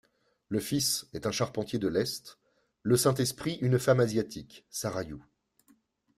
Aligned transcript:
Le 0.49 0.59
Fils 0.59 1.05
est 1.13 1.27
un 1.27 1.31
charpentier 1.31 1.77
de 1.77 1.87
l'Est, 1.87 2.39
le 2.81 2.97
Saint-Esprit 2.97 3.59
une 3.61 3.77
femme 3.77 3.99
asiatique, 3.99 4.65
Sarayu. 4.71 5.19